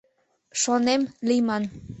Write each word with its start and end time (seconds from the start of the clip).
Шонем: 0.61 1.01
лийман 1.27 1.63